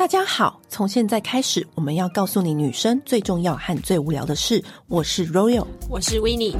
[0.00, 4.64] 大家好，从现在开始，我们要告诉你女生最重要和最无聊的事。
[4.88, 6.56] 我是 Royal，我是 Winnie。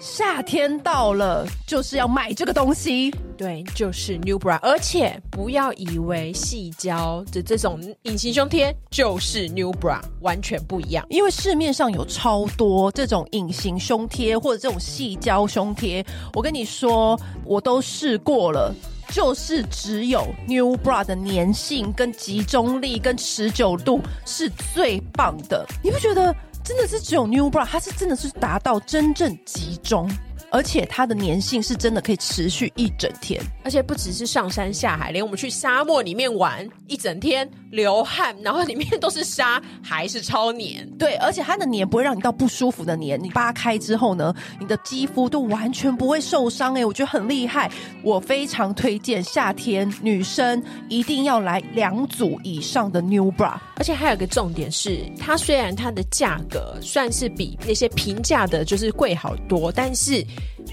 [0.00, 3.12] 夏天到了，就是要买这个东西。
[3.42, 11.04] 对，就是 New Bra，而且不要以为细胶的这种隐形胸贴就是 New Bra，完全不一样。
[11.10, 18.72] 因为市面上有超多这种隐形胸贴或者这种细胶胸贴，我跟你说，我都试过了，
[19.08, 25.66] 就是只有 New Bra 的粘性、跟集中力、跟持久度是最棒的。
[25.82, 26.32] 你不觉得？
[26.64, 30.08] 真的是只有 New Bra，它是真的是达到真正集中。
[30.52, 40.86] 而且它的粘性是真的可以持续一整天，而且不只是上山下海，连我们去沙漠里面玩一整天流汗，然后里面都是沙，还是超黏。
[40.98, 46.74] 对，而且它的黏不会让你到不舒服的黏，你扒开之后呢，你的肌肤都完全不会受伤。
[46.74, 47.70] 哎，我觉得很厉害，
[48.04, 53.58] 我非常推荐夏天女生一定要来两组以上的 New Bra。
[53.76, 60.22] 而且还有个重点是，它虽然它的价格算是比那些平价的就是贵好多，但是。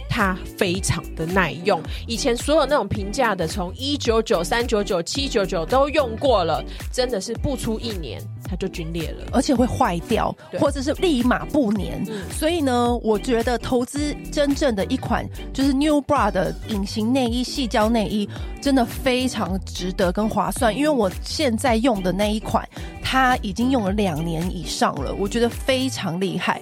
[0.10, 12.04] 它非常的耐用，以前所有那种平价的，从一九九、三九九、七九九都用过了，真的是不出一年它就龟裂了，而且会坏掉，或者是立马不粘。
[12.10, 12.24] 嗯。
[12.32, 18.28] 所以呢，我觉得投资真正的一款就是 New Bra 的隐形内衣、细胶内衣，
[18.60, 20.76] 真的非常值得跟划算。
[20.76, 22.68] 因为我现在用的那一款，
[23.04, 26.60] 它已经用了两年以上了，我觉得非常厉害，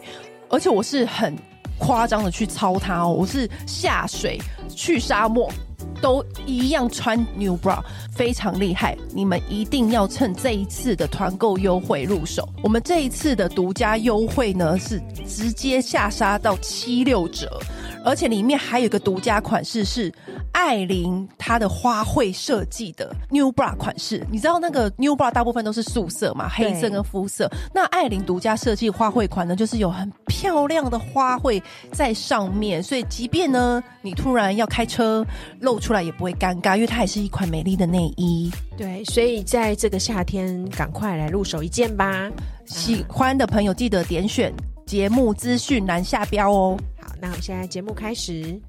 [0.50, 1.34] 而且我是很。
[1.78, 3.10] 夸张的去操它哦！
[3.10, 4.40] 我是下水
[4.70, 5.52] 去沙漠
[6.02, 8.98] 都一样穿 New Bra，非常厉害。
[9.14, 12.48] 你们一定要趁这一次的团购优惠入手。
[12.64, 17.60] 我们这一次的独家优惠呢，是直接下杀到七六折。
[18.04, 20.12] 而且里面还有一个独家款式，是
[20.52, 24.26] 艾琳她的花卉设计的 New Bra 款式。
[24.32, 27.50] 你知道那个 New Bra 大部分都是素色嘛，黑色跟肤色。
[27.74, 35.26] 那艾琳独家设计花卉款呢，就是有很漂亮的花卉在上面，所以即便呢你突然要开车
[35.60, 38.52] 露出来也不会尴尬，因为它也是一款美丽的内衣。
[38.78, 42.30] 对，所以在这个夏天赶快来入手一件吧。
[42.66, 44.54] 喜欢的朋友记得点选
[44.86, 46.78] 节目资讯栏下标哦。
[47.20, 48.60] 那我们现在节目开始。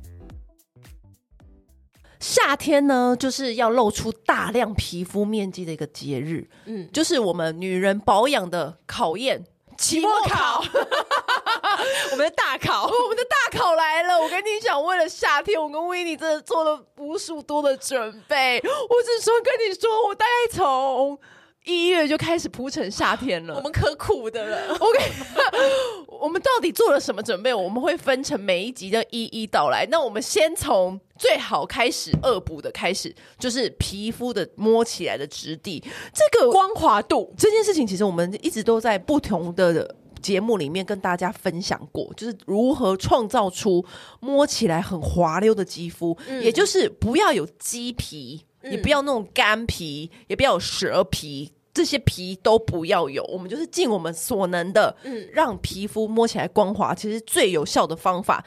[2.20, 9.44] 夏天呢，就是要露出大量皮肤面积的一个节日，嗯，就是我们女人保养的考验——
[9.78, 10.60] 期末考。
[12.10, 14.20] 我们的大考， 我们的大考来了！
[14.20, 18.60] 我跟你讲，为了夏天，我跟 Winnie 真的做了无数多的准备。
[18.64, 21.18] 我只说跟你说，我大概从。
[21.68, 24.74] 一月就开始铺成夏天了，我们可苦的了。
[24.78, 25.12] OK，
[26.18, 27.52] 我们到底做了什么准备？
[27.52, 29.86] 我们会分成每一集的一一道来。
[29.90, 35.84] 那我们先从最好开始恶补的开始，就是皮肤的摸起来的质地，
[36.14, 43.84] 这个光滑度这件事情，其实我们一直都在不同的节目里面跟大家分享过，就是如何创造出
[44.20, 51.52] 摸起来很滑溜的肌肤，嗯，也就是不要有鸡皮，也不要那种干皮，也不要有蛇皮。
[51.78, 56.92] 这些皮都不要有，我们就是尽我们所能的，嗯，让皮肤摸起来光滑。
[56.92, 58.44] 其实最有效的方法，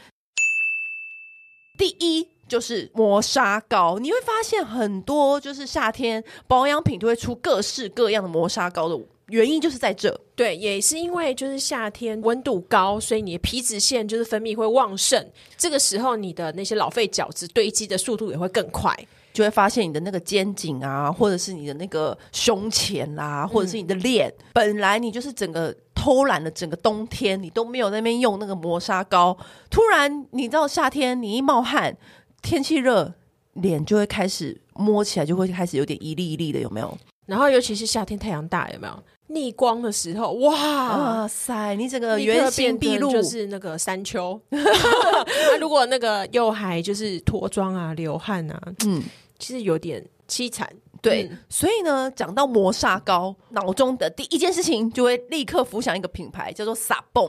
[1.77, 3.99] 第一就是磨砂膏。
[3.99, 10.13] 你会发现很多就是夏天保养品都会出各式各样的磨砂膏的原因就是在这。
[10.35, 15.25] 对，也是因为就是夏天温度高，所以你的皮脂腺就是分泌会旺盛，
[15.57, 18.93] 这个时候你的那些老废角质堆积的速度也会更快。
[19.33, 29.37] 就会发现你的那个肩颈啊，或者是你的那个胸前啦、啊，或者是你的脸、嗯，本来你就是整个偷懒的整个冬天，你都没有在那边用那个磨砂膏。
[29.69, 31.95] 突然你知道夏天你一冒汗，
[32.41, 33.13] 天气热，
[33.53, 36.97] 脸就会开始摸起来就会开始有点一粒一粒的，有没有？
[37.27, 40.31] 然后尤其是夏天太阳大，有没有逆光的时候？
[40.33, 44.39] 哇，哇塞，你整个原形毕露，就是那个山丘。
[44.49, 49.01] 那 如果那个又还就是脱妆啊、流汗啊，嗯。
[49.39, 57.27] 其实有点凄惨，对，嗯、所以呢，讲到磨砂膏，脑中的第一件事情就会立刻浮想一个品牌，叫做撒蹦。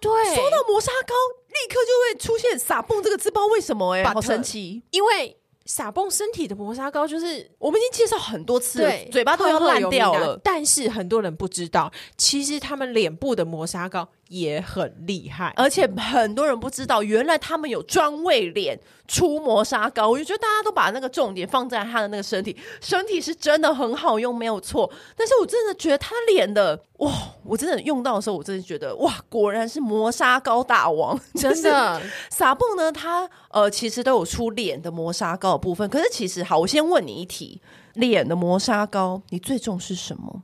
[0.00, 1.14] 对，说到磨砂膏，
[1.46, 4.82] 立刻就会出现撒蹦这个字，不知道为什么哎、欸，好神奇。
[4.90, 10.38] 因为撒蹦身体的磨砂膏，就是我们已经介绍很多次了，对，嘴巴都要烂掉了。
[10.42, 20.08] 但是很多人不知道，其实他们脸部的磨砂膏也很厉害，而且很多人不知道，原来他们有专为脸出磨砂膏。
[20.08, 24.90] 我就觉得大家都把那个重点放在他的那个身体，身体是真的很好用，没有错。
[25.14, 27.12] 但是我真的觉得他脸的哇，
[27.44, 32.00] 我真的用到的时候，我真的觉得哇，果然是磨砂膏大王， 真的。
[32.30, 35.86] 撒蹦呢，它呃其实都有出脸的磨砂膏的部分。
[35.90, 37.60] 可是其实好，我先问你一题：
[37.94, 40.42] 脸的磨砂膏，你最重视什么？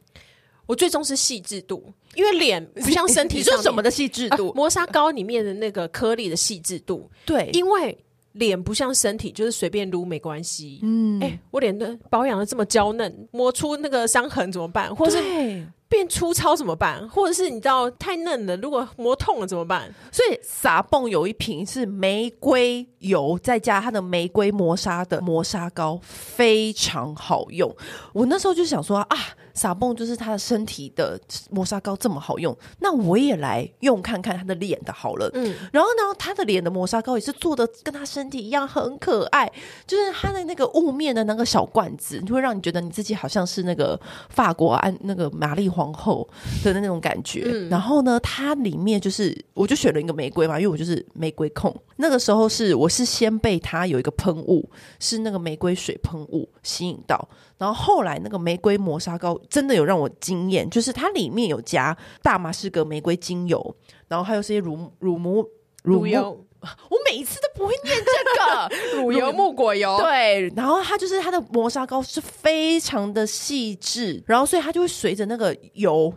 [0.69, 1.83] 我最重视细致度，
[2.15, 4.51] 因为脸不像身体， 你说什么的细致度？
[4.51, 7.11] 啊，磨砂膏里面的那个颗粒的细致度。
[7.25, 7.97] 对，因为
[8.33, 10.81] 脸不像身体，就是随便撸没关系。
[10.83, 14.95] 嗯，哎、欸，我脸的保养的这么娇嫩，磨出那个伤痕怎么办？
[14.95, 15.67] 或者是？
[15.89, 17.09] 变粗糙怎么办？
[17.09, 19.91] 或者是你知道太嫩了，如果磨痛了怎么办？
[20.13, 27.75] 所以撒泵有一瓶是玫瑰油，再加它的玫瑰磨砂的磨砂膏，非常好用。
[28.13, 29.17] 我那时候就想说啊，
[29.55, 31.19] 傻蹦就是他的身体的
[31.51, 35.31] 磨砂膏这么好用，那我也来用看看他的脸的好了。
[35.35, 39.51] 嗯，然后呢，他的脸的磨砂膏也是做的跟他身体一样很可爱，
[39.87, 43.99] 就是他的那个雾面的那个小罐子，就会让你觉得你自己好像是那个
[44.29, 45.69] 法国安那个玛丽。
[45.69, 46.27] 皇后
[46.65, 51.73] 的那种感觉，嗯、然后呢，它里面就是，我就选了一个玫瑰嘛，因为我就是玫瑰控。
[51.97, 54.69] 那个时候是，我是先被它有一个喷雾，
[54.99, 63.77] 是那个玫瑰水喷雾吸引到，然后后来那个玫瑰磨砂膏真的有让我惊艳，就是它里面有加大马士革玫瑰精油，
[64.09, 65.47] 然后还有些乳乳母
[65.83, 66.45] 乳油。
[66.91, 68.69] 我每一次都不会念这个。
[69.01, 76.13] 乳油木果油，对，然后它就是它的磨砂膏是非常的细致，然后所以它就会随着那个油，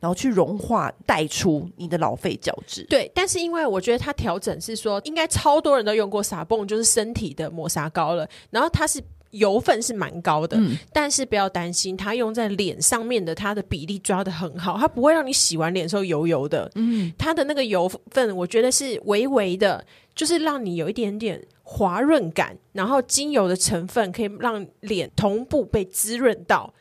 [0.00, 2.84] 然后去融化带出你的老废角质。
[2.84, 9.02] 对，但是因为我觉得它调整是说，应该超多人都用过撒蹦，就是身体的磨砂膏了，然后它是。
[9.32, 16.70] 油分是蛮高的，嗯、但是不要担心，它用在脸上面的，它的比例抓的很好，它不会让你洗完脸的时候油油的。
[16.76, 19.84] 嗯，它的那个油分，我觉得是微微的，
[20.14, 26.72] 就是让你有一点点滑润感，然后精油的成分可以让脸同步被滋润到。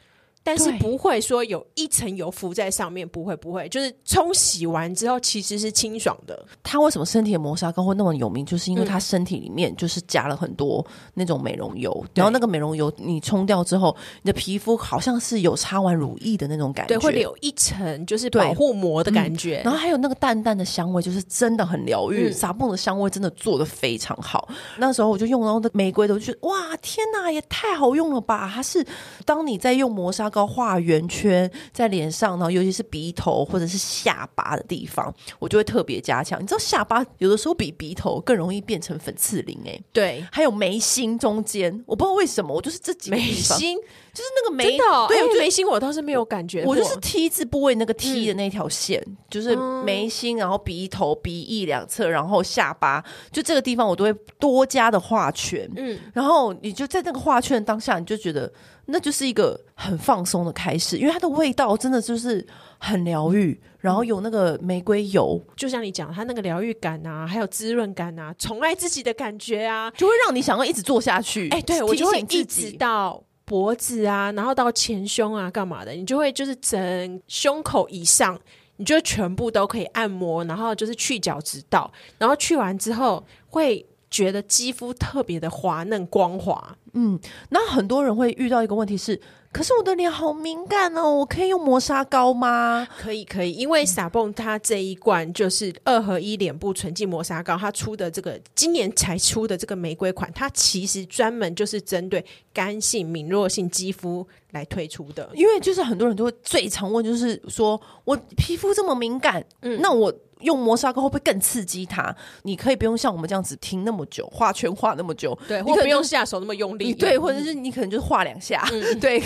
[0.45, 6.45] 但是不会说有一层油浮在上面，不会不会，就是冲洗完之后其实是清爽的。
[6.61, 8.45] 它为什么身体的磨砂膏会那么有名？
[8.45, 19.63] 就是因为它身体里面就是加了很多那种美容油，嗯、然后那个美容油你冲掉之后，你的皮肤好像是有擦完乳液的那种感觉，对，会有一层就是保护膜的感觉、嗯。
[19.63, 22.31] 然后还有那个淡淡的香味，就是真的很疗愈。
[22.31, 24.47] 撒蹦、嗯、的香味真的做的非常好。
[24.77, 28.51] 那时候我就用到那玫瑰的，我就觉得哇，天哪，也太好用了吧！
[28.53, 28.85] 它是
[29.25, 30.45] 当你在用磨砂膏。
[30.55, 36.41] 画圆圈在脸上，然后尤其是鼻头或者是下巴的地方，我就会特别加强。
[36.41, 43.77] 你知道下巴有的时候比鼻头更容易变成粉刺灵哎、欸，对，还有眉心中间，我不知道为什么，我就是这几个眉心，
[44.15, 58.51] 就是那个眉，真的哦、对，眉心我倒是没有感觉，我就是 T 字部位那个 T 的那条线，嗯、就是眉心，然后鼻头、鼻翼两侧，然后下巴，就这个地方我都会多加的画圈，嗯，然后你就在那个画圈当下，你就觉得。
[58.87, 62.45] 那就是一个很放松的开始，因为它的味道真的就是
[62.77, 71.49] 很疗愈，然后有那个玫瑰油，就像你讲，它那个疗愈感啊，还有滋润感啊，宠爱自己的感觉啊，就会让你想要一直做下去。
[71.49, 75.91] 哎、欸，对，我就会一直到脖子啊，然后到前胸啊，干嘛的？
[75.93, 78.37] 你就会就是整胸口以上，
[78.77, 83.85] 你就全部都可以按摩，然后就是去角质道，然后去完之后会。
[84.15, 87.19] 觉得肌肤特别的滑嫩光滑，嗯，
[87.49, 89.19] 那很多人会遇到一个问题是，
[89.51, 92.87] 可是我的脸好敏感哦，我可以用磨砂膏吗？
[92.97, 102.23] 可以，可以，因为傻蹦它这一罐就是二合一脸部纯净磨砂膏，它出的这个今年才出的这个玫瑰款，它其实专门就是针对
[102.53, 105.29] 干性敏弱性肌肤来推出的。
[105.33, 110.13] 因为就是很多人都会最常问，就是说我皮肤这么敏感，嗯，那我。
[110.45, 112.15] 用磨砂膏会不会更刺激它？
[112.43, 119.17] 你可以不用像我们这样子停那么久，画圈画那么久，对，或不用下手那么用力，对，或者是你可能就是画两下，嗯、对，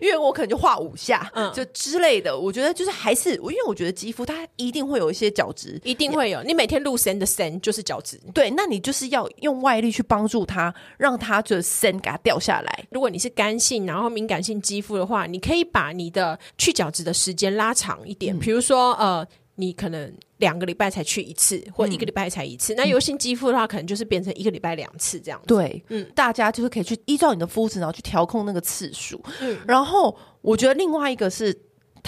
[0.00, 2.38] 因为我可能就画五下，嗯，就之类的。
[2.38, 6.42] 我觉得就是还是，因为我觉得肌肤它一定会有一些角质，一定会有。
[6.44, 12.84] 你每天露身的身就是角质，对，那你就是要用外力去帮助它，让它就身给它掉下来。
[12.90, 19.26] 如果你是干性然后敏感性肌肤的话，你可以把你的去角质的时间拉长一点，比、嗯、如说呃。
[19.58, 22.72] 你可能两个礼拜才去一次，或一个礼拜才一次。
[22.72, 25.46] 嗯、那油性肌肤的话，可能就是变成一个礼拜两次这样子。
[25.46, 29.22] 对，嗯，大家就是可以去依照你的肤质，然后去调控那个次数。
[29.40, 31.54] 嗯，然后我觉得另外一个是。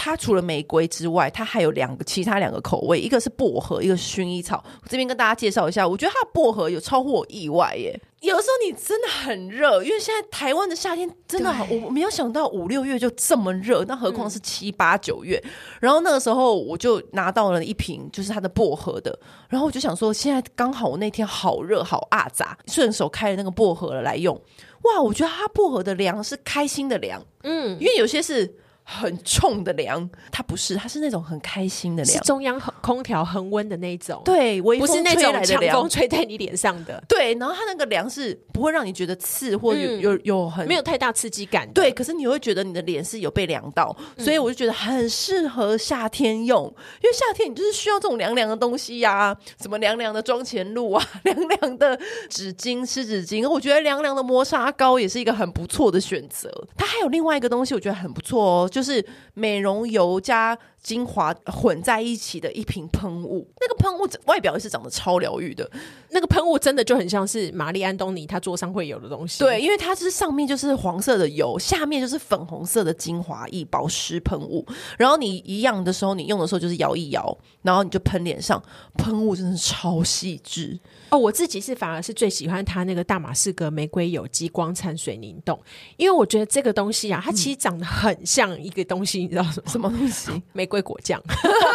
[0.03, 4.65] 它除了玫瑰之外，它还有两个其他两个口味，一个是薄荷，一个是薰衣草。
[4.83, 8.01] 我这边跟大家介绍一下，我觉得它的薄荷有超乎我意外耶。
[8.21, 15.39] 有的时候你真的很热，因为现在台湾的夏天真的好，我没有想到五六月就这么热，那何况是七八九月。
[15.45, 15.51] 嗯。
[15.81, 19.19] 然后那个时候我就拿到了一瓶，就是它的薄荷的。
[19.51, 24.35] 然后我就想说，现在刚好我那天好热好阿杂，顺手开了那个薄荷了来用。
[24.85, 28.57] 哇，我觉得它薄荷的凉是开心的凉，嗯，因为有些是。
[28.93, 34.21] 很冲的凉，它不是，它是那种很开心的凉，是中央空调恒温的那种。
[34.25, 37.01] 对，微风吹来的凉，不是那种强风吹在你脸上的。
[37.07, 41.71] 对，然后它那个凉是不会让你觉得刺或有、嗯、有有很没有太大刺激感。
[41.73, 46.65] 对，可是你会觉得你的脸是有被凉到，所以我就觉得很适合夏天用，
[47.01, 51.97] 因为夏天你就是需要这种凉凉的东西呀、啊，什么凉凉的妆前露啊， 凉凉的
[52.29, 53.49] 纸巾、湿纸巾。
[53.49, 56.51] 我觉得凉凉的磨砂膏也是一个很不错的选择。
[56.77, 58.80] 它还有另外一个东西，我觉得很不错哦，就。
[58.81, 65.71] 就是美容油加精华混在一起的一瓶喷雾，那个喷雾外表也是长得超疗愈的，
[66.09, 69.41] 那个喷雾真的就很像是玛丽安东尼他桌上会有的东西。
[69.41, 78.63] 对，因为它是上面就是黄色的油，下面就是粉红色的精华液保湿喷雾，然后你一样的时候，你用的时候就是摇一摇，然后你就喷脸上，
[78.97, 80.81] 喷雾真的超细致。
[81.11, 85.61] 哦，我自己是反而是最喜欢它那个大马士革玫瑰有机光灿水凝冻，
[85.99, 90.31] 因为我觉得这个东西啊，它其实长得很像一个东西，嗯、你知道什么什么东西？
[90.53, 91.21] 玫瑰果酱。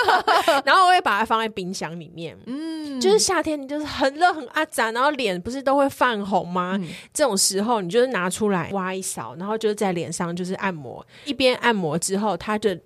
[0.65, 6.77] 然后我会把它放在冰箱里面，嗯，就是夏天你就是很热很阿杂，然后脸不是都会泛红吗？
[6.81, 12.79] 嗯、这种时候你就是拿出来挖一勺，然后就是在脸上就是按摩，一边按摩之后，它的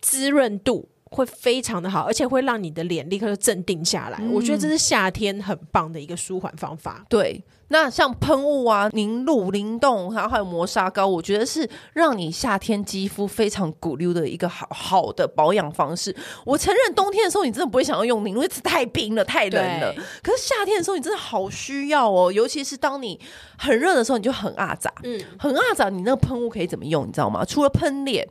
[0.00, 0.88] 滋润度。
[1.10, 4.18] 会非常的好，而且会让你的脸立刻就镇定下来。
[4.20, 7.04] 嗯、我觉得这是夏天很棒的一个舒缓方法。
[7.08, 16.14] 对，那像喷雾啊、凝露、灵动，然后还有磨砂膏，我觉得是让你夏天肌肤非常鼓溜的一个好好的保养方式。
[16.44, 19.92] 我承认冬天的时候你真的不会想要用凝露，因为太冰了、太冷了。
[20.22, 23.18] 可是夏天的时候你真的好需要哦，尤其是当你
[23.58, 25.88] 很热的时候，你就很阿杂，嗯，很阿杂。
[25.88, 27.08] 你那个喷雾可以怎么用？
[27.08, 27.44] 你知道吗？
[27.44, 28.28] 除了喷脸。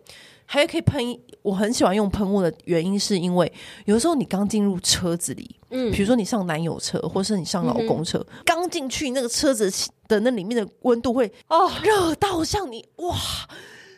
[0.52, 1.00] 还可以喷，
[1.44, 3.54] 我很喜欢用喷雾的原因是因为
[3.86, 9.72] 有的时候你刚进入车子里，嗯，比如说你上男友车，或是你上老公车，刚进、嗯、去那个车子
[10.08, 11.72] 的那里面的温度会哦。
[11.84, 13.16] 热到像你哇，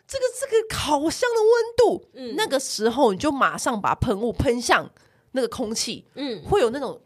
[0.06, 4.92] 这个这个烤箱的温度，嗯，那个时候你就马上把喷雾喷向
[5.32, 7.00] 那个空气，嗯，会有那种。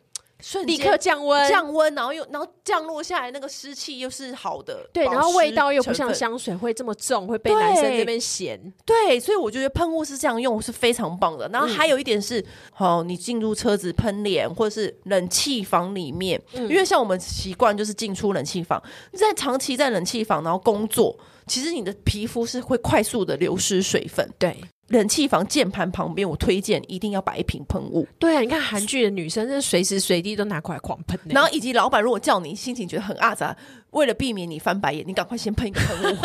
[0.66, 8.60] 立刻降温，降温，然后又然后降落下来，那个湿气又是好的，对，然后味道又不像香水会这么重，会被男生这边嫌。
[8.86, 11.48] 对，所以我觉得喷雾是这样用是非常棒的。
[11.50, 18.82] 然后还有一点是，好、嗯哦，你进入车子喷脸，或者是冷气房里面，嗯、因为像我们习惯就是进出冷气房，
[19.14, 24.56] 在长期在冷气房然后工作，其实你的皮肤是会快速的流失水分，对。
[24.90, 28.08] 冷气房键盘旁边，我推荐一定要摆一瓶喷雾。
[28.20, 31.20] 对啊，你看韩剧的女生，是随时随地都拿过来狂喷。
[31.26, 33.56] 然后以及老板如果叫你，心情觉得很阿杂。
[33.96, 36.18] 为了避免你翻白眼，你赶快先喷一个喷雾，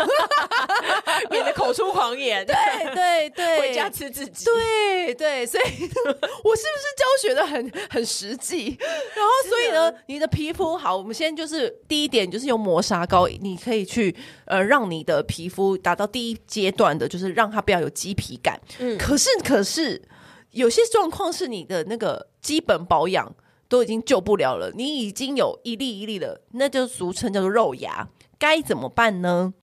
[1.30, 2.44] 免得口出狂言。
[2.44, 2.54] 对
[2.92, 4.44] 对对，回家吃自己。
[4.44, 8.76] 对对，所以我是不是教学的很很实际？
[9.14, 14.14] 然后所以呢，你的皮肤好，我们先就是第一点就是用磨砂膏，你可以去
[14.46, 18.60] 呃让你的皮肤达到第一阶段的，就是让它不要有鸡皮感。
[18.80, 20.02] 嗯，可是可是
[20.50, 23.32] 有些状况是你的那个基本保养。
[23.70, 28.08] 都已经救不了了，你已经有一粒一粒的，那就俗称叫做肉芽，
[28.38, 29.54] 该怎么办呢？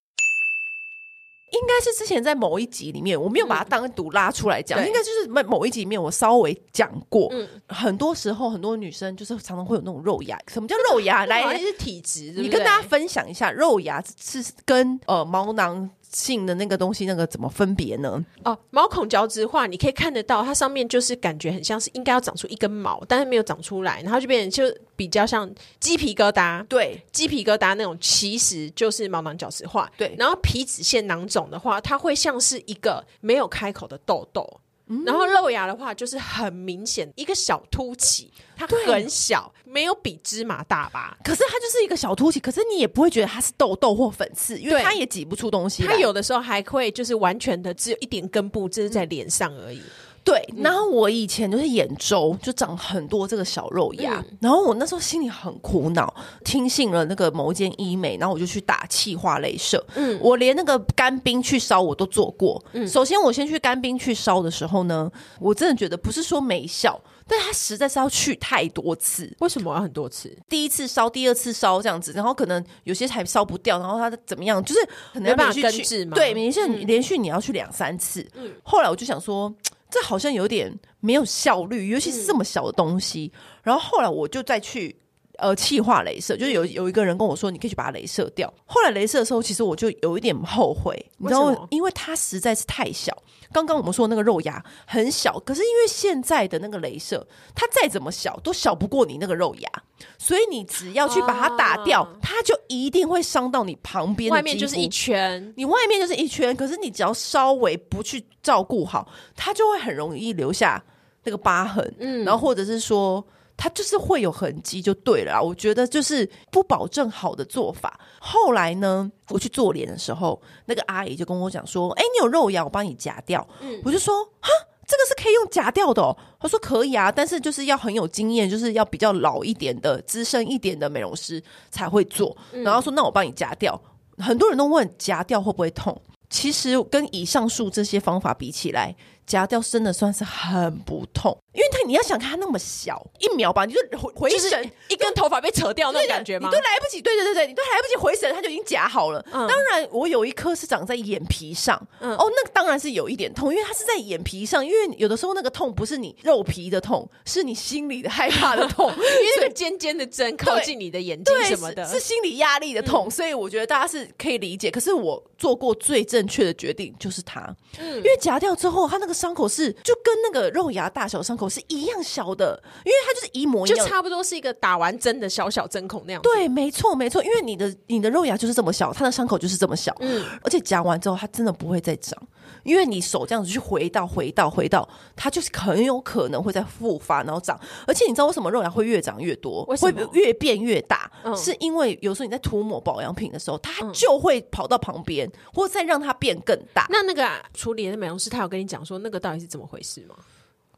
[1.51, 7.29] 应该是之前在某一集里面，我没有把它单独拉出来讲，嗯、应该就是某某一集里面我稍微讲过。
[7.31, 11.25] 嗯、很多时候很多女生就是常常会有那种肉芽，什么叫肉芽？
[11.27, 15.89] 来，来是体质，你跟大家分享一下，肉芽是跟呃毛囊。
[16.17, 18.25] 性的那个东西，那个怎么分别呢？
[18.43, 25.47] 哦，毛孔角质化，你可以看得到，它上面就是感觉很像是应该要长出一根毛，但是没有长出来，然后就变成就比较像
[25.79, 26.65] 鸡皮疙瘩。
[26.65, 29.91] 对，鸡皮疙瘩那种其实就是毛囊角质化。
[29.95, 34.59] 对，然后皮脂腺囊肿的话，它会像是一个没有开口的痘痘。
[35.05, 41.17] 然后肉芽的话，就是很明显一个小凸起，它很小，没有比芝麻大吧？
[41.23, 45.83] 可是它就是一个小凸起，可是你也不会觉得它是痘痘或粉刺，因为它也挤不出东西。
[45.83, 49.81] 它有的时候还会就是完全的只有一点根部，就是在脸上而已。
[50.27, 59.81] 对，然后我以前就是眼周就长很多这个小肉芽，嗯、然后我那时候心里很苦恼，听信了那个某一间医美，然后我就去打气化镭射。
[59.95, 62.61] 嗯，我连那个干冰去烧我都做过。
[62.73, 66.99] 嗯，首先我先去干冰去烧的时候呢，我真的觉得不是说没效。
[67.29, 70.33] 但他实在是要去太多次，为什么要很多次？
[70.47, 74.63] 第一次烧，第二次烧这样子，然后可能有些还烧不掉，然后他怎么样？
[74.63, 74.79] 就是
[75.13, 78.25] 可能要连续去对，连续连续你要去两三次。
[78.35, 79.53] 嗯，后来我就想说，
[79.89, 83.31] 这好像有点没有效率，尤其是这么小的东西。
[83.33, 84.95] 嗯、然后后来我就再去
[85.37, 88.51] 呃气化镭射，就是有有一个人跟我说，你可以去把它镭射掉。
[88.65, 91.67] 后来镭射的时候，其实我就有一点后悔，你知道吗？
[91.69, 93.15] 因为它实在是太小。
[93.53, 97.25] 刚刚我们说那个肉芽很小，可是因为现在的那个镭射，
[97.55, 99.69] 它再怎么小都小不过你那个肉芽，
[100.17, 104.35] 所以你只要去把它打掉，啊、它就一定会伤到你旁边的。
[104.35, 110.83] 外面就是一圈，你外面就是一圈，可是你只要稍微不去照顾好，它就会很容易留下
[111.23, 111.95] 那个疤痕。
[111.99, 113.25] 嗯，然后或者是说。
[113.57, 115.41] 它就是会有痕迹，就对了。
[115.41, 117.99] 我觉得就是不保证好的做法。
[118.19, 124.49] 后来呢，我去做脸的时候，那个阿姨就跟我讲说：“哎，你有肉芽，我帮你夹掉。”嗯，我就说：“哈，
[124.85, 133.81] 这个是可以用夹掉的哦。”她说：“可以啊，但是就是要很有经验，就是要比较老一点的、资深一点的美容师才会做。”然后说：“那我帮你夹掉。”
[134.19, 135.99] 很多人都问夹掉会不会痛？
[136.29, 138.95] 其实跟以上述这些方法比起来。
[139.27, 146.47] 夹掉真的算是很不痛，因为它你要想看它那么小，一秒吧，你就回回神，一根头发被扯掉那种感觉吗？
[146.47, 149.21] 你都来不及，对对对对，你都来不及回神，它就已经夹好了。
[149.33, 164.71] 嗯、当然，我有一颗是长在眼皮上，嗯、哦，那个当然是有一点痛，因为它是在眼皮上，因为有的时候那个痛不是你肉皮的痛，是你心里的害怕的痛， 因为那个尖尖的针靠近你的眼睛什么的，是，是心理压力的痛，嗯、所以我觉得大家是可以理解。
[164.71, 169.16] 可是我做过最正确的决定就是它，嗯、因为夹掉之后，它那个。
[169.17, 176.21] 伤口是就跟那个肉芽大小伤口是一样小的，因为它就是一模一样，就差不多是一个打完针的小小针孔那样。
[176.21, 182.15] 对，没错，没错，因为你的你的肉芽就是这么小，它的伤口就是这么小，嗯，而且夹完之后它真的不会再长，
[182.63, 187.59] 因为你手这样子去回到回到回到，它就是很有可能会再复发，然后长。
[187.85, 191.11] 而且你知道为什么肉芽会越长越多，会越变越大？
[191.23, 196.87] 嗯，是因为有时候你在涂抹保养品的时候，它就会跑到旁边，或者再让它变更大。
[196.89, 200.15] 那那个啊处理的美容师他有跟你讲说那个到底是怎么回事吗？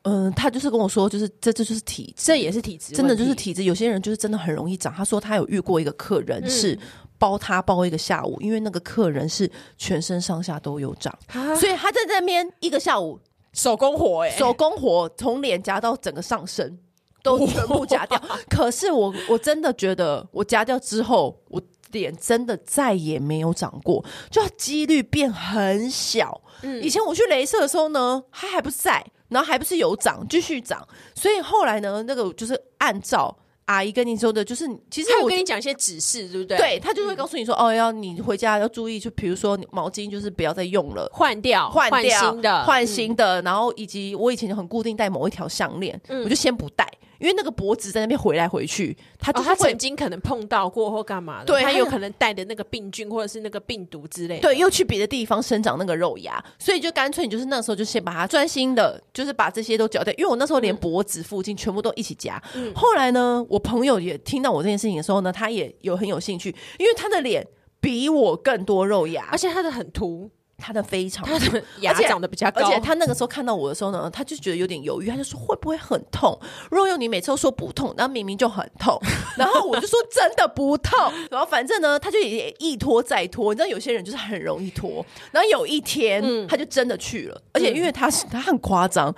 [0.03, 3.65] 嗯，他就是跟我说，就是这这就是体质，这也是体质，真的就是体质。
[3.65, 4.93] 有些人就是真的很容易长。
[4.93, 6.77] 他说他有遇过一个客人是
[7.19, 11.13] 包他包一个下午，因为那个客人是全身上下都有长，
[11.59, 13.19] 所以他在那边一个下午
[13.53, 16.79] 手工活，哎，手工活从脸颊到整个上身
[17.21, 18.19] 都全部夹掉。
[18.49, 21.61] 可是我我真的觉得，我夹掉之后，我
[21.91, 26.41] 脸真的再也没有长过，就几率变很小。
[26.61, 33.35] 嗯，以前我去镭射的时候呢，它还不是在，然后还不是有长，继续长，所以后来呢，那个就是按照
[33.69, 36.57] 阿姨跟你说的，就是其实我跟你讲一些指示，对不对？
[36.57, 46.83] 对，他就会告诉你说，嗯、哦，要你回家要注意，就比如说毛巾就是不要再用了，换掉，换掉，换新的，换新的，嗯、然后以及我以前就很固定戴某一条项链，嗯、我就先不戴。
[47.19, 60.13] 因为那个脖子在那边回来回去，他就、哦、他曾经可能碰到过或干嘛的，对，他有可能带的那个病菌或者是那个病毒之类的，对，又去别的地方生长那个肉芽，所以就干脆你就是那时候就先把它专心的，就是把这些都绞掉。
[60.17, 62.41] 因为我那时候连脖子附近全部都一起夹。
[62.55, 67.45] 嗯、后来呢，我朋友也听到我这件事情的时候呢，他也有很有兴趣，因为他的脸
[67.81, 70.29] 比我更多肉芽，而且他的很凸。
[70.59, 76.37] 他的非常，他的 牙长得比较高，而且他那个时候看到我的时候呢，他就觉得有点犹豫，他就说会不会很痛？
[76.69, 78.99] 若用，你每次都说不痛，然后明明就很痛，
[79.37, 80.97] 然后我就说真的不痛，
[81.31, 89.13] 然后反正呢，他就也一拖再拖，你知道有些人就是很容易拖，然后有一天、嗯、他就真的去了，而且因为他是他很夸张，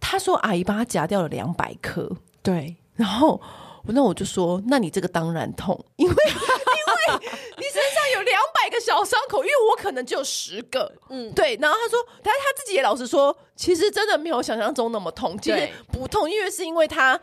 [0.00, 2.10] 他说阿姨帮他夹掉了两百颗，
[2.42, 3.40] 对，然后
[3.88, 7.28] 那我就说，那你这个当然痛，因为因为。
[7.58, 11.56] 你身上有两百个小伤口，因为我可能只有十个，嗯，对。
[11.60, 17.18] 然后他说，但是他自己也老实说，其实真的没有想象中那么痛，其实不痛，因为是因为他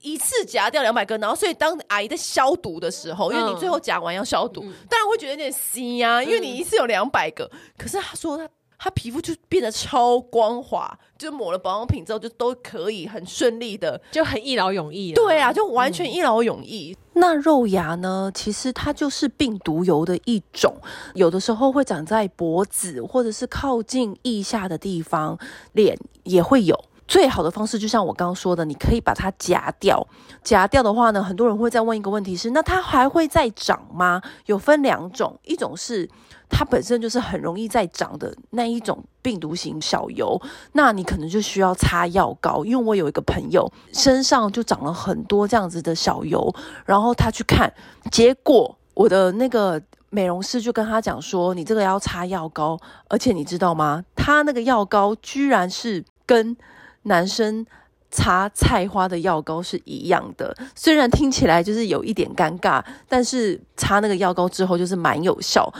[0.00, 7.48] 一次夹掉两百个，然后所以当阿姨在消毒的时候，因为你最后夹完要消毒，嗯、当然会觉得有点腥呀，因为你一次有两百个。
[7.52, 8.48] 嗯、可是他说他。
[8.84, 15.12] 他皮肤就变得超光滑，就抹了保养品之后，就都可以很顺利的，就很一劳永逸。
[15.12, 16.92] 对啊，就完全一劳永逸。
[17.14, 18.28] 嗯、那肉芽呢？
[18.34, 20.74] 其实它就是病毒疣的一种，
[21.14, 25.38] 有的时候会长在脖子或者是靠近腋下的地方，
[25.74, 26.76] 脸也会有。
[27.12, 30.08] 最好的方式就像我刚刚说的，你可以把它夹掉。
[30.42, 34.22] 夹掉的话呢，很多人会再问一个问题是：那它还会再长吗？
[34.46, 36.08] 有分两种，一种是
[36.48, 40.40] 它本身就是很容易再长的那一种病毒型小疣，
[40.72, 42.64] 那你可能就需要擦药膏。
[42.64, 46.54] 因为我有一个朋友身上就长了很多这样子的小疣，
[46.86, 47.70] 然后他去看，
[48.10, 49.82] 结果我的那个。
[50.14, 54.04] 美容师就跟他讲说：“你这个要擦药膏，而且你知道吗？
[54.14, 56.54] 他那个药膏居然是跟
[57.02, 57.66] 男生
[58.10, 60.56] 擦菜花的药膏是一样的。
[60.74, 65.72] 虽然听起来就是有一点尴尬，但是擦那个药膏之后就是蛮有效。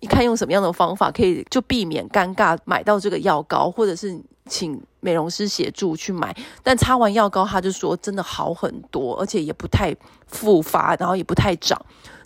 [0.00, 6.34] 你看用什么样的方法可以就避免尴尬，买到这个药膏，或者是请美容师协助去买。
[6.62, 9.94] 但擦完药膏，他就说真的好很多，而且也不太
[10.26, 11.78] 复发，然后也不太长。”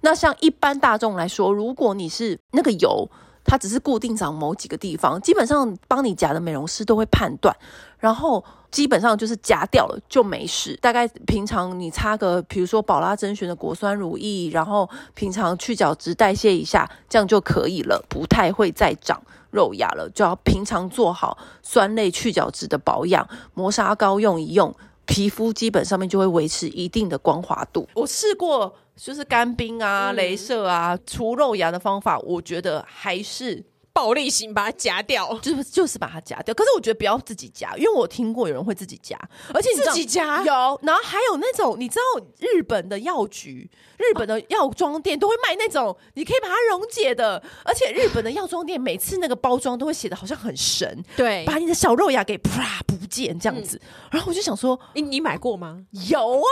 [0.03, 3.09] 那像一般大众来说，如果你是那个油，
[3.45, 7.55] 它只是固定长某几个地方，基本上帮你夹的美容师都会判断，
[7.99, 10.77] 然后基本上就是夹掉了就没事。
[10.81, 20.09] 大概平常你擦个，比如说宝拉甄选的果酸乳液，然后平常去角质代谢一下，这样就可以了，不太会再长肉芽了。
[20.11, 27.87] 就要平常做好酸类去角质的保养，磨砂膏用一用，皮肤基本上面就会维持一定的光滑度。
[27.95, 28.75] 我试过。
[28.97, 36.53] 就是干冰啊、镭射啊、除肉芽的方法，我觉得还是暴力型把它夹掉，就是就是把它夹掉。
[36.53, 39.17] 可是我觉得不要自己夹，因为我听过有人会自己夹，
[39.55, 53.77] 而且你自己夹有，然后还有那种你知道日本的药局、日本的药妆店都会卖那种，你可以把它溶解的，而且日本的药妆店每次那个包装都会写的好像很神，对，把你的小肉芽给啪不见这样子。
[53.77, 55.85] 嗯、然后我就想说，你你买过吗？
[56.11, 56.49] 有啊。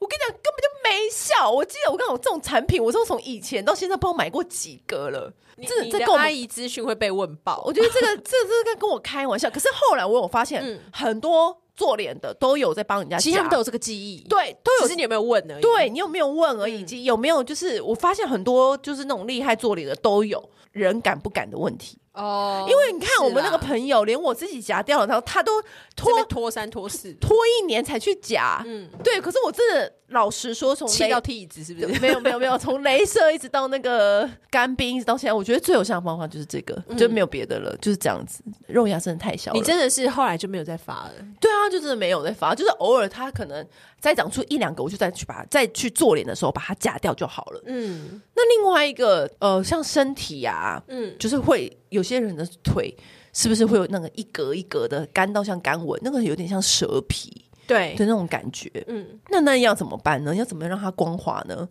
[0.00, 1.50] 我跟你讲，根本就没效。
[1.50, 5.32] 我记得我刚好这种产品，我都从以前到现在不知道买过几个了。
[5.56, 7.62] 你这这跟阿姨资讯会被问爆。
[7.64, 9.50] 我觉得这个这这是在跟我开玩笑。
[9.50, 14.26] 可是后来我有发现，嗯、很多做脸的都有在帮人家，其实他们都有这个记忆。
[14.28, 14.82] 对，都有。
[14.82, 15.62] 只是你有没有问而已。
[15.62, 21.98] 对，你有没有问而已，以及、嗯、有没有就是我发现很多就是那种厉害做脸的都有人敢不敢的问题。
[22.14, 25.60] 哦，因为你看我们那个朋友，连我自己夹掉了，然后他都
[25.96, 28.62] 拖拖三拖四，拖一年才去夹。
[28.64, 29.20] 嗯，对。
[29.20, 31.86] 可是我真的老实说，从气到踢椅子是不是？
[31.98, 38.44] 没有没有没有，从镭射一直到那个干冰，一直到现在，我觉得最有效的方法就是这个，就没有别的了，就是这样子。
[38.68, 41.12] 肉芽真的太小了，你真的是后来就没有再发了？
[41.40, 43.66] 对啊，就真的没有再发，就是偶尔它可能
[43.98, 47.60] 再长出一两个，我就再去把它再去做脸的时候把它夹掉就好了。
[47.66, 51.76] 嗯，那另外一个呃，像身体啊，嗯，就是会。
[51.94, 52.94] 有些人的腿
[53.32, 58.68] 是不是会有那个一格一格的干到像干纹，那个有点像蛇皮，对的那种感觉。
[58.88, 60.34] 嗯，那那要怎么办呢？
[60.34, 61.68] 要怎么样让它光滑呢？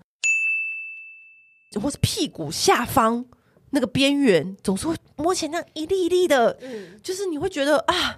[1.81, 3.25] 或是屁股下方
[3.71, 8.17] 那个边缘总是会摸起来那一粒一粒的，嗯，就是你会觉得啊，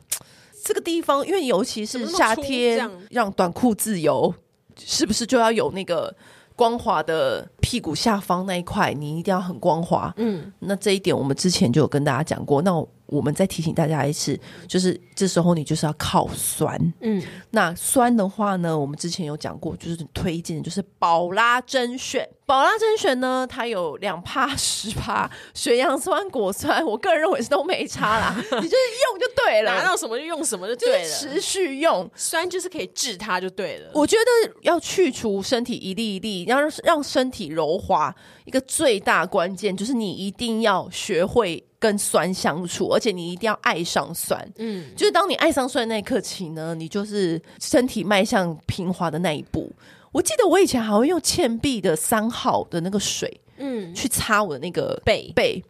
[0.64, 4.34] 这个地方，因为尤其是夏天，让短裤自由，
[4.78, 6.16] 是不是就要有那个？
[6.56, 10.14] 光滑的屁股下方那一块，你一定要很光滑。
[10.18, 12.62] 嗯，那这一点我们之前就有跟大家讲过。
[12.62, 12.74] 那
[13.08, 13.26] 我。
[13.26, 16.80] 我们再提醒大家一次，就是这时候你就是要靠酸。
[17.02, 22.30] 嗯，那酸的话呢，我们之前有讲过，就是推荐的就是宝拉甄选。
[22.46, 28.36] 宝拉甄选呢，它有两趴、 十趴水杨酸、果酸，我个人认为是都没差啦。
[28.38, 33.90] 你就是用就对了，拿到什么就用什么就对了，持续用酸就是可以治它就对了。
[33.96, 41.66] 我觉得要去除身体一粒一粒，要让让身体柔滑，一个最大关键就是你一定要学会。
[41.86, 44.44] 跟酸相处，而且你一定要爱上酸。
[44.58, 49.72] 嗯，就是当你爱上酸的那一刻起呢，你就是身体迈向平滑的那一步。
[50.12, 55.64] 我记得我以前还会用倩碧的三号的那个水，嗯，去擦我的那个背背，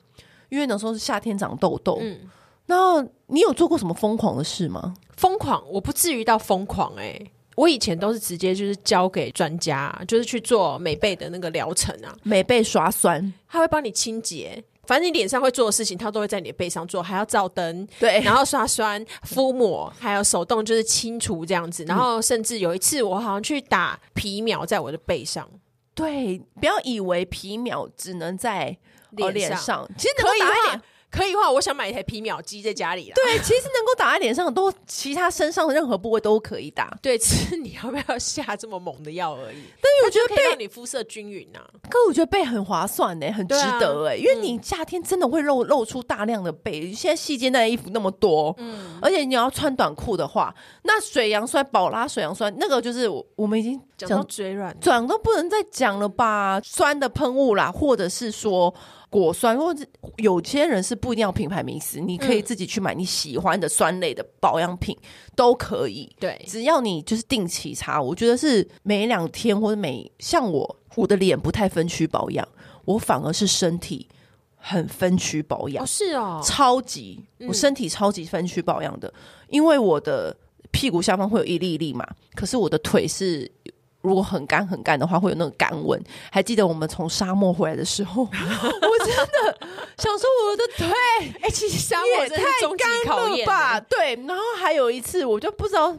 [0.48, 1.98] 因为那时候是夏天长痘痘。
[2.00, 2.20] 嗯，
[2.68, 4.94] 那你有做过什么疯狂的事吗？
[5.18, 7.32] 疯狂，我不至于到疯狂哎、欸。
[7.58, 14.62] 我以前都是直接就是交给专家，就是去做美背的那个疗程啊，美背刷酸，他会帮你清洁。
[14.88, 21.84] 反正你脸上会做的事情，它都会在你的背上做，还要照灯，对，然后刷酸、敷抹，还有手动就是清除这样子。
[21.86, 25.50] 然后甚至有一次，我好像去打皮秒在我的背上。
[25.94, 28.78] 对，不要以为皮秒只能在
[29.12, 30.82] 脸上，上，其实可以打脸。
[31.16, 33.12] 可以的话，我想买一台皮秒机在家里。
[33.16, 36.98] 对，其实能够打在脸上，都其他身上的任何部位都可以打。
[37.02, 39.58] 对，只是你要不要下这么猛的药而已。
[39.82, 41.60] 但是我觉得可以让你肤色均匀呐。
[41.90, 46.92] 可我觉得背很划算呢，很值得哎，因为你夏天真的会露露出大量的背。
[46.92, 56.60] 现在细肩带的衣服那么多，嗯，而且你要穿短裤的话，那水杨酸、宝拉水杨酸那个就是我我们已经讲到嘴软，讲都不能再讲了吧？
[56.64, 58.74] 酸的喷雾啦，或者是说。
[59.20, 59.86] 果酸，或者
[60.18, 66.14] 有些人是不一定要品牌名词，你可以自己去买你喜欢的酸类的保养品，嗯、都可以。
[66.20, 72.48] 对，只要你就是定期擦，我觉得是每两天或者每像我，我的脸不太分区保养，
[72.84, 74.08] 我反而是身体
[74.56, 75.84] 很分区保养。
[75.84, 79.14] 哦，是哦，超级，我身体超级分区保养的，嗯、
[79.50, 80.36] 因为我的
[80.72, 83.50] 屁股下方会有一粒一粒嘛，可是我的腿是。
[84.06, 86.02] 如果很干很干的话，会有那种干纹。
[86.32, 90.88] 还记得我们从沙漠回来的时候， 我真的想说我的腿，
[91.42, 92.44] 哎、欸，其实沙漠也太
[92.78, 93.80] 干了吧？
[93.80, 94.16] 对。
[94.28, 95.98] 然后还有一次，我就不知道，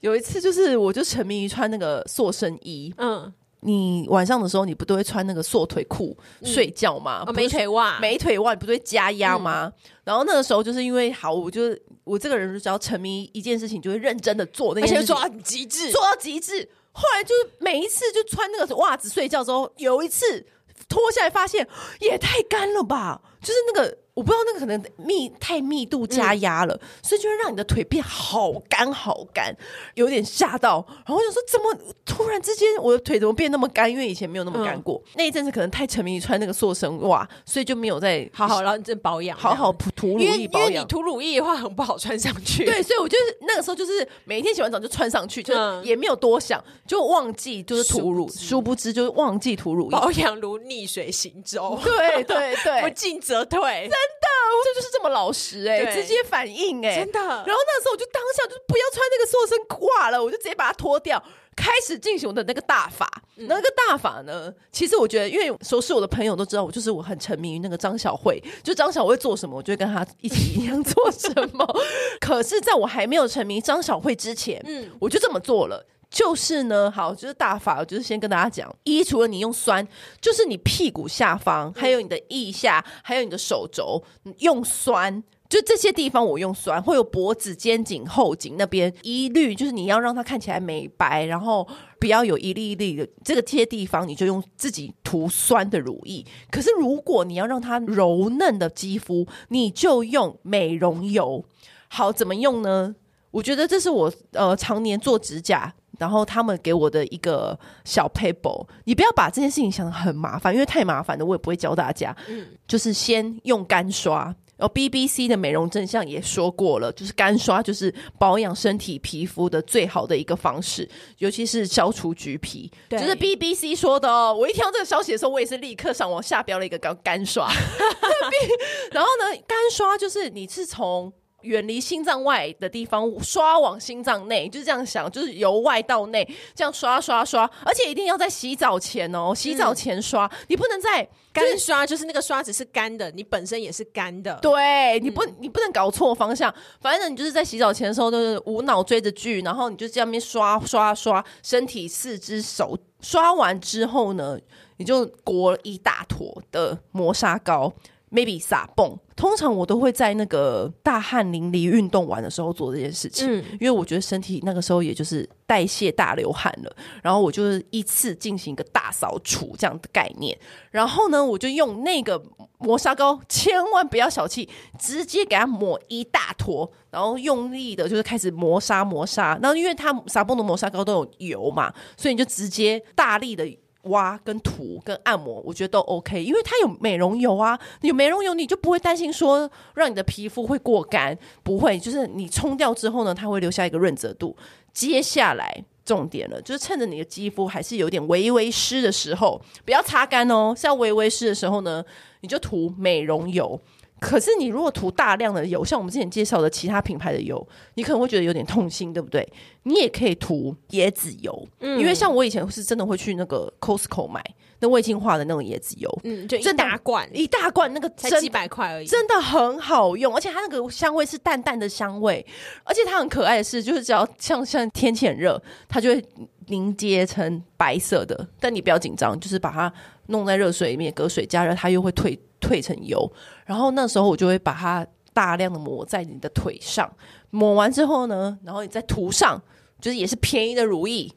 [0.00, 2.92] 有一次就是我就沉迷于穿那个塑身衣。
[2.98, 7.24] 嗯，你晚上的时候你不都会穿那个塑腿裤睡觉吗？
[7.34, 9.72] 美、腿袜，美腿袜你不都会加压吗？
[9.74, 16.68] 嗯、然后那个时候就是因为好，我就我这个人只要沉迷一件事情，就会认真的做那件事情，做到极致，做到极致。
[16.92, 20.46] 后来就是每一次就穿那个袜子睡觉之后，有一次
[20.88, 21.66] 脱下来发现
[22.00, 23.98] 也太干了吧，就是那个。
[24.14, 29.56] 我不知道那个可能密太密度加压了，嗯、所以就会让你的腿变好干好干，
[29.94, 30.84] 有点吓到。
[30.86, 33.90] 然后我就说，怎么突然之间我的腿怎么变那么干？
[33.90, 35.02] 因为以前没有那么干过。
[35.06, 40.68] 嗯、那一阵子可能太沉迷于穿那个塑身袜，所以就没有再好好认真保养，好好涂乳液保养。
[40.68, 42.66] 因为你涂乳液的话很不好穿上去。
[42.66, 49.92] 对，所以我就是那个时候就是每一天洗完澡就穿上去，就也没有多想，就忘记就是涂乳，殊不知就是忘记涂乳液。
[49.92, 54.28] 保养如逆水行舟，对对对， 不进则退，真的。
[54.64, 57.18] 这就是这么老实哎、欸，直接反应哎、欸，真的。
[57.20, 61.20] 然后那时候我就当下就不要穿那个塑身褂了，我就直接把它脱掉，
[61.56, 63.10] 开始进行我的那个大法。
[63.36, 71.66] 嗯、那个大法呢，其实我觉得，因为熟悉我的朋友都知道，我就是我很沉迷于那个张小慧，就张小慧做什么，我就会跟她一起一样做什么。
[72.20, 75.84] 可是，在我还没有沉迷张小慧之前，嗯，我就这么做了。
[76.12, 79.86] 就是呢，好，就是大法，就是先跟大家讲，一除了你用酸，
[80.20, 84.04] 就是你屁股下方，还有你的腋下，还有你的手肘
[84.40, 91.66] 用酸，就这些地方我用酸，会有脖子、肩颈、后颈那边一律，就是你要让它看起来美白，然后
[91.98, 96.22] 不要有一粒一粒的这个这些地方，你就用自己涂酸的乳液。
[96.50, 101.42] 可是如果你要让它柔嫩的肌肤，你就用美容油。
[101.88, 102.94] 好，怎么用呢？
[103.30, 105.72] 我觉得这是我呃常年做指甲。
[105.98, 112.16] 然后他们给我的一个小 paper，你不要把这件事情想得很麻烦，因为太麻烦了，我也不会教大家。
[112.28, 114.24] 嗯，就是先用干刷，
[114.56, 122.70] 然后 BBC 的美容真相也说过了，就是干刷就是保养身体皮肤的最好的一个方式，尤其是消除橘皮。
[122.88, 124.34] 对，就是 BBC 说的哦。
[124.34, 127.46] 我一听到这个消息的时候，我也是立刻上网下标了一个干干刷。
[128.92, 131.12] 然后呢，干刷就是你是从。
[131.42, 154.38] 远离心脏外的地方刷往心脏内，就是这样想，就是由外到内这样刷刷刷，而且一定要在洗澡前哦，洗澡前刷，嗯、你不能在干刷，就是那个刷子是干的，你本身也是干的，对，你不你不能搞错方向，反正你就是在洗澡前的时候，就是无脑追着剧，然后你就这样面刷刷刷，身体四肢手刷完之后呢，
[154.76, 157.72] 你就裹一大坨的磨砂膏。
[158.12, 170.38] Maybe 撒泵，通常我都会在那个大汗淋漓运动完的时候做这件事情，嗯，因为我觉得身体那个时候也就是代谢大流汗了，然后我就是一次进行一个大扫除这样的概念，
[170.70, 172.22] 然后呢，我就用那个
[172.58, 174.48] 磨砂膏，千万不要小气，
[174.78, 183.50] 直接给它抹一大坨，然后用力的就是开始磨砂磨砂，然后因为它撒泵的磨砂膏都有油嘛，所以你就直接大力的。
[183.82, 194.36] 挖跟涂跟按摩，我觉得都 OK，因为它有美容油啊，有美容油你就不会担心说让你的皮肤会过干，不会，就是你冲掉之后呢，它会留下一个润泽度。
[194.72, 201.84] 接下来重点了，就是趁着你的肌肤还是有点微微湿的时候，不要擦干哦，是要微微湿的时候呢，
[202.20, 203.60] 你就涂美容油。
[204.02, 209.26] 可是你如果涂大量的油，像我们之前介绍的其他品牌的油，你可能会觉得有点痛心，对不对？
[209.62, 214.20] 你也可以涂椰子油，嗯，因为像我以前是真的会去那个 Costco 买
[214.58, 217.08] 那味精化的那种椰子油，嗯，就一大罐。
[217.12, 222.24] 一大罐，那个才几百块而已，真的很好用，而且它那个香味是淡淡的香味，
[222.64, 226.04] 而且它很可爱的是，就是只要像像天气很热，它就会
[226.52, 229.72] 凝结成白色的，但你不要紧张，就是把它
[230.06, 232.16] 弄在热水里面，隔水加热，它又会退。
[232.42, 233.08] 褪成油，
[233.46, 236.92] 然后那时候我就会把它大量的抹在你的腿上，
[237.30, 239.40] 抹完之后呢，然后你再涂上，
[239.80, 241.08] 就是也是便宜的乳液，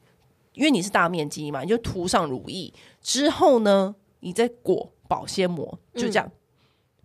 [0.53, 2.71] 因为你是大面积嘛，你就涂上乳液
[3.01, 6.31] 之后呢，你再裹保鲜膜，就这样，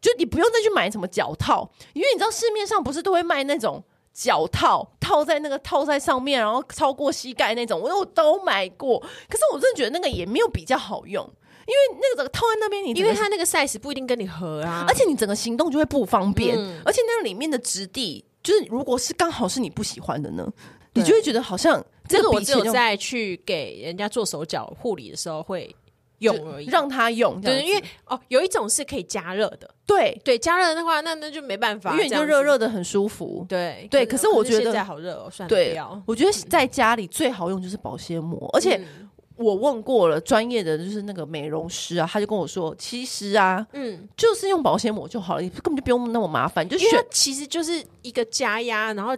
[0.03, 3.83] 就你不用再去买什么脚套，因为你知道市面上不是都会卖那种
[4.13, 11.29] 脚套，套在那个套在上面，然后超过膝盖那种，我我都买过，可是我真的觉得那个也没有比较好用。
[11.67, 16.81] 因为那个套在那边，你因为它那个 size 不一定跟你合啊，而且你整个行动就会不方便，嗯。
[16.85, 20.53] 而且那里面的质地，就是如果是刚好是你不喜欢的呢，
[20.95, 25.73] 你就会觉得好像这个我比起用只有在去给人家做手脚护理的时候会
[26.21, 34.07] 用而已，让他用，对，因为哦，有一种是可以加热的，对对，加热的话，那那就没办法，因为你就热热的很舒服，对对。
[34.07, 35.79] 可是我觉得现在好热哦，算了，对。
[36.07, 38.81] 我觉得在家里最好用就是保鲜膜，而且
[39.37, 49.17] 我问过了专业的，就是那个美容师啊，他就跟我说，其实啊，嗯，就是用保鲜膜就好了，你根本就不用那么麻烦，就选其实就是一个加压，然后。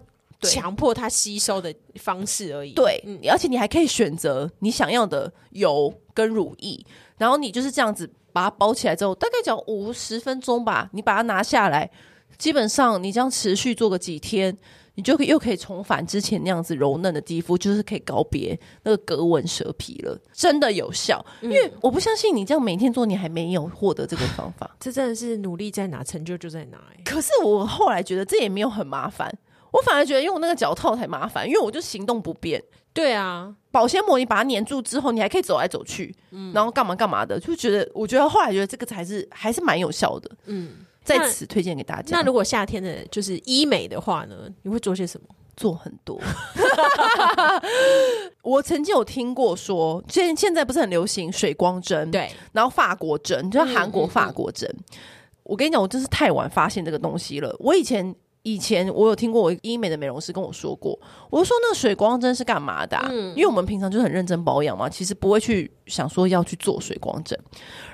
[0.51, 2.73] 强迫它吸收的方式而已。
[2.73, 6.85] 对，嗯，而且你还可以选择你想要的油跟乳液，
[7.19, 11.91] 然后你就是这样子把它包起来之后，大概只要五十分钟吧，你把它拿下来，
[12.39, 14.57] 基本上你这样持续做个几天，
[14.95, 21.25] 你就可以又可以重返之前那样子柔嫩的肌肤，就是可以告别那个格纹蛇皮了，真的有效。
[21.41, 26.77] 因为我不相信你这样每天做，你还没有获得这个方法，这真的是努力在哪，成就就在哪。
[26.77, 27.03] 欸。
[27.05, 29.33] 可是我后来觉得这也没有很麻烦。
[29.73, 32.63] 我反而觉得用那个脚套才麻烦，因为我就行动不便。
[32.95, 40.31] 对啊，保鲜膜你把它粘住之后，你还可以走来走去，嗯，然后干嘛干嘛的，就觉得我觉得后来觉得这个才是还是蛮有效的。
[40.45, 42.15] 嗯，在此推荐给大家。
[42.19, 45.27] 那如果夏天的就是医美的话呢，你会做些什么？
[45.57, 46.21] 做很多。
[48.43, 54.69] 我曾经有听过说，现现在不是很流行水光针，对，然后法国针，就像韩国法国针。
[54.69, 54.99] 嗯嗯嗯。
[55.45, 57.57] 我跟你讲，我真是太晚发现这个东西了。
[57.59, 58.15] 我以前。
[58.45, 60.99] 以前我有听过我医美的美容师跟我说过，
[61.31, 63.09] 我就说那个水光针是干嘛的啊？
[63.09, 67.39] 嗯，因为我们平常就很认真保养嘛，其实不会去想说要去做水光针。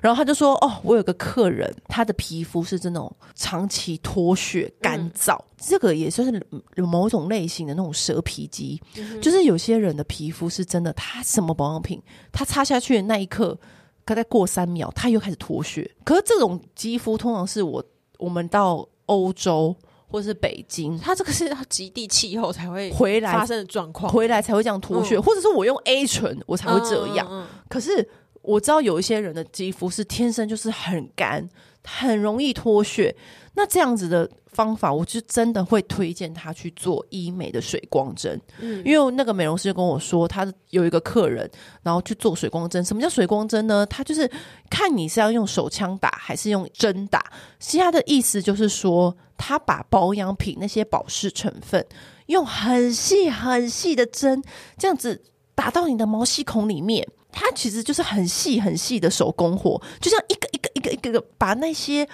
[0.00, 13.58] 然后他就说：“哦，我有个客人，他的皮肤是这种长期脱屑、干燥，嗯，这个也算是有某种类型的那种蛇皮肌，嗯，就是有些人的皮肤是真的，他什么保养品，他擦下去的那一刻，
[14.06, 15.90] 大概过三秒，他又开始脱屑。
[16.04, 17.84] 可是这种肌肤通常是我
[18.16, 19.76] 我们到欧洲。”
[20.08, 27.26] 或者是北京，它这个是极地气候才会回来发生的状况，回来才会这样脱屑，嗯、或者是我用 A 醇我才会这样。
[27.30, 28.08] 嗯嗯嗯、可是
[28.42, 31.48] 我知道有一些人的肌肤是天生就是很干，
[31.84, 33.14] 很容易脱屑。
[33.60, 38.40] 那这样子的方法，我就真的会推荐他去做医美的水光针。
[38.60, 41.50] 嗯，因为那个美容师就跟我说，他有一个客人，
[41.82, 42.84] 然后去做水光针。
[42.84, 43.84] 什么叫水光针呢？
[43.86, 44.30] 他就是
[44.70, 47.32] 看你是要用手枪打还是用针打。
[47.58, 51.84] 其实他的意思就是说，他把保养品那些保湿成分，
[52.26, 54.40] 用很细很细的针，
[54.78, 55.20] 这样子
[55.56, 57.04] 打到你的毛细孔里面。
[57.32, 62.08] 它其实就是很细很细的手工活，就像一个一个一个一个一个把那些。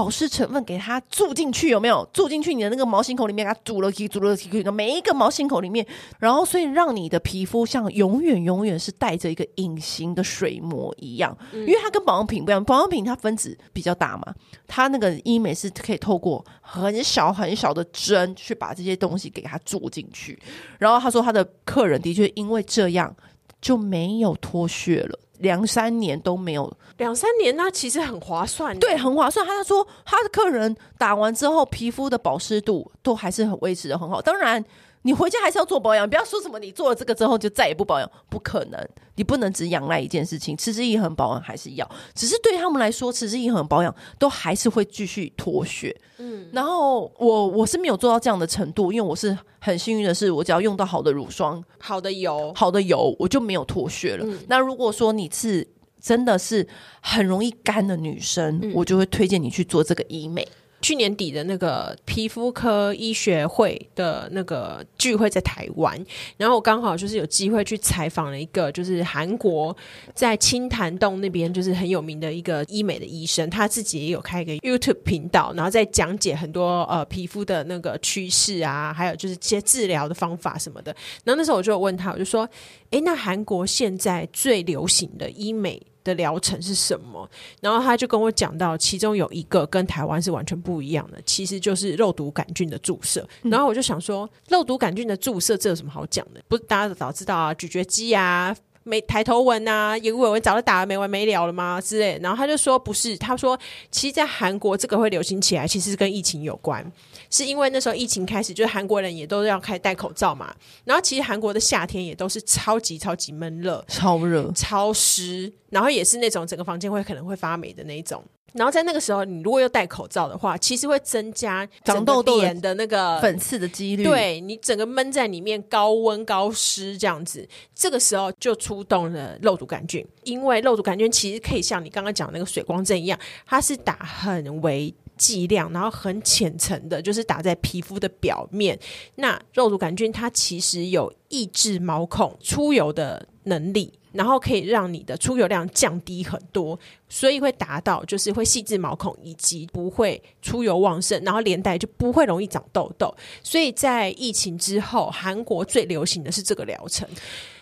[0.00, 3.46] 保湿成分给它注进去，有没有注进去你的那个毛细孔里面？
[3.46, 5.86] 给它注了，注了，每一个毛细孔里面，
[6.18, 14.34] 然后所以让你的皮肤像永远永远是带着一个隐形的水膜一样，因为它跟保养品不一样，保养品它分子比较大嘛，
[14.66, 20.40] 它那个医美是可以透过很小很小的针去把这些东西给它注进去。
[20.78, 23.14] 然后他说他的客人的确因为这样
[23.60, 25.18] 就没有脱屑了。
[25.40, 29.46] 两三年都没有，两三年那其实很划算，对，很划算。
[29.46, 34.20] 他说他的客人打完之后，皮肤的保湿度都还是很维持的很好。
[34.22, 34.64] 当然，
[35.02, 38.88] 你回家还是要做保养，不要说什么你做了这个之后就再也不保养，不可能。
[39.16, 41.90] 你不能只仰赖一件事情，持之以恒保养还是要。
[42.14, 45.94] 只是对他们来说，持之以恒保养都还是会继续脱屑。
[46.18, 54.24] 嗯，然后我我是没有做到这样的程度，因为我是很幸运的是，我只要用到好的乳霜、好的油、好的油，我就没有脱屑了。
[54.26, 55.66] 嗯、那如果说你是
[56.00, 56.66] 真的是
[57.02, 60.46] 很容易干的女生，嗯、我就会推荐你去做这个医美。
[60.80, 65.98] 去年底的那个皮肤科医学会的那个聚会在台湾，
[66.36, 69.76] 然后我刚好就是有机会去采访了一个，就是韩国
[70.14, 80.94] 在清潭洞那边就是很有名的一个医美的医生，他自己也有开一个 YouTube 频道，然后在讲解很多呃皮肤的那个趋势啊，还有就是一些治疗的方法什么的。
[81.24, 82.48] 然后那时候我就问他，我就说
[82.90, 87.28] ：“诶，那韩国现在最流行的医美？”的疗程是什么？
[87.60, 93.26] 然后他就跟我讲到，其中有一个跟台湾是完全不一样的，其实就是肉毒杆菌的注射。
[93.42, 96.40] 然后我就想说，肉毒杆菌的注射这有什么好讲的？
[96.48, 98.56] 不是大家都早知道啊，咀嚼肌啊。
[98.82, 101.80] 没抬头纹啊，眼尾纹早就打了没完没了了吗？
[101.80, 103.58] 之类，然后他就说不是，他说
[103.90, 106.84] 其实，在韩国这个会流行起来，其实是跟疫情有关，
[107.30, 110.54] 是因为那时候疫情开始，就是韩国人也都要开始戴口罩嘛。
[110.84, 118.24] 然后其实韩国的夏天也都是超级超级闷热，超热、超湿，然后也是那种整个房间会可能会发霉的那一种。
[118.52, 124.04] 然后在那个时候，你如果又戴口罩的话，其实会增加长痘痘脸的那个粉刺的几率。
[124.04, 138.78] 对，你整个闷在里面，高温高湿这样子，这个时候就出动了肉毒杆菌，因为肉毒杆菌其实可以像你刚刚讲的那个水光针一样，它是打很微剂量，然后很浅层的，就是打在皮肤的表面。
[139.16, 143.92] 那肉毒杆菌它其实有抑制毛孔出油的能力。
[144.12, 153.14] 然后可以让你的出油量降低很多，所以会达到就是会细致毛孔，以及不会出油旺盛，然后连带就不会容易长痘痘。
[153.42, 157.08] 所以在疫情之后，韩国最流行的是这个疗程。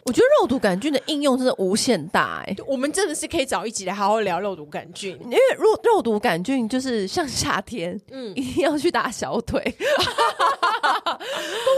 [0.05, 9.77] 我觉得肉毒杆菌的应用真的无限大哎、欸，我们真的是可以找一集来好好聊肉毒杆菌，因为肉肉毒杆菌就是像夏天，嗯，一定要去打小腿， 冬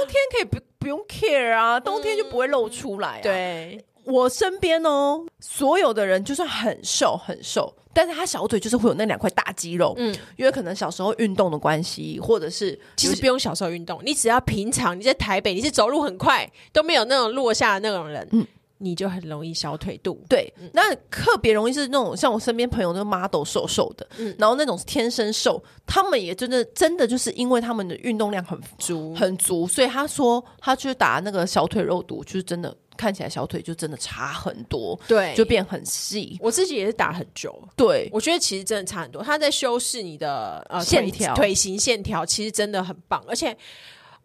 [0.07, 3.85] 天可以不不用 care 啊，冬天就不会露出来、啊嗯，对。
[4.11, 18.47] 我身边哦，所有的人就算很瘦很瘦，但是他小腿就是会有那两块大肌肉，嗯，因为可能小时候运动的关系，或者是其实不用小时候运动，你只要平常你在台北，你是走路很快都没有那种落下的那种人，嗯，
[18.79, 20.21] 你就很容易小腿肚。
[20.29, 32.75] 对，嗯、那特别容易是那种像我身边朋友那个 model 瘦瘦的，嗯，然后那种天生瘦，他们也真的真的就是因为他们的运动量很足很足，所以他说他去打那个小腿肉毒，就是真的。
[33.01, 36.37] 看起来小腿就真的差很多，对，就变很细。
[36.39, 39.23] 我自己也是打很久，对，我觉得其实真的差很多。
[39.23, 43.25] 它在修饰你的呃线条、腿型线条，其实真的很棒。
[43.27, 43.57] 而且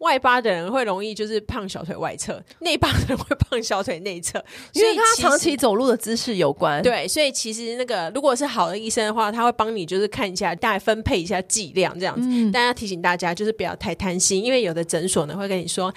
[0.00, 6.82] 外八的人会容易就是胖小腿外侧，内八的人会胖小腿内侧， 因为他长期走路的姿势有关。
[6.82, 12.28] 对，所以其实那个如果是好的医生的话，他会帮你就是看一下，大概分配一下剂量这样子。
[12.30, 15.90] 嗯，但要提醒大家就是不要太贪心，因为有的诊所呢会跟你说，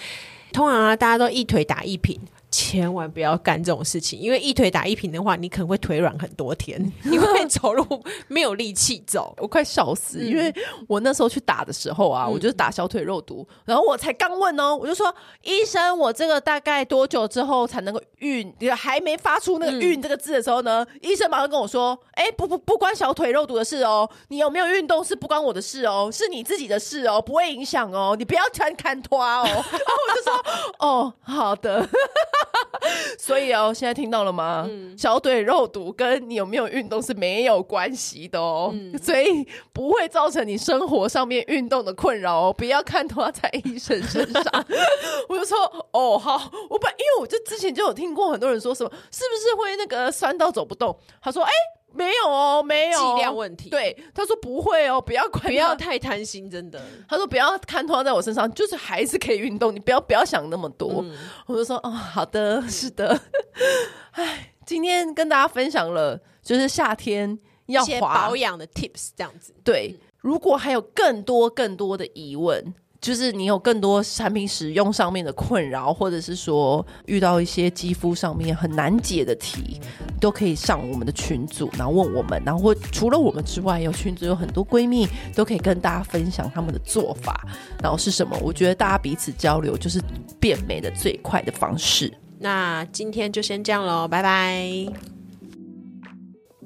[0.53, 2.17] 通常啊大家都一腿打一瓶。
[2.51, 9.35] 千万不要干这种事情，因为一腿打一瓶的话，你可能会腿软很多天， 你会走路没有力气走。
[9.37, 10.53] 我快笑死，因为
[10.87, 18.53] 我那时候去打的时候啊，嗯、我就是打小腿肉毒，然后我才刚问哦，我就说医生，我这个大概多久之后才能够运？
[18.75, 30.45] 还没发出那个“运”这个字的时候呢，嗯、医生马上跟我说：“哎、欸，不不不关小腿肉毒的事哦，你有没有运动是不关我的事哦，是你自己的事哦，不会影响哦，你不要穿看拖哦。”然后我就说
[30.79, 31.87] ：“哦，好的。”
[33.17, 34.65] 所以哦，现在听到了吗？
[34.69, 42.53] 嗯、小腿肉毒跟你有没有运动是没有关系的哦，嗯、所以不会造成你生活上面运动的困扰哦。
[42.53, 44.43] 不要看他在医生身上，
[45.29, 45.57] 我就说
[45.91, 50.97] 哦好，我本因为我就之前就有听过很多人说什么，是不是会那个酸到走不动？
[51.21, 51.49] 他说哎。
[51.49, 53.69] 欸没有哦，没有剂量问题。
[53.69, 56.81] 对，他说不会哦，不要不要太贪心，真的。
[57.07, 61.01] 他说不要看拖在我身上，就是还是可以运动，你不要不要想那么多。
[61.03, 61.17] 嗯、
[61.47, 63.19] 我就说哦，好的，是的。
[64.11, 69.53] 哎，今天跟大家分享了，就是夏天要保养的 tips 这样子。
[69.63, 72.73] 对，嗯、如果还有更多更多的疑问。
[73.01, 79.79] 就是你有更多产品使用上面的困扰，或者是说遇到一些肌肤上面很难解的题，
[80.19, 82.41] 都可以上我们的群组，然后问我们。
[82.45, 87.47] 然后除了我们之外，有群组有很多闺蜜都可以跟大家分享他们的做法，
[87.81, 88.37] 然后是什么？
[88.41, 90.01] 我觉得大家彼此交流就是
[90.37, 92.13] 变美的最快的方式。
[92.37, 94.91] 那今天就先这样喽，拜拜！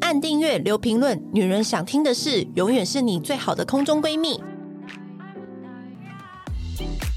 [0.02, 4.42] 按订阅，留评论，女人想听的事，永远是你最好的空中闺蜜。
[6.84, 7.13] Thank you.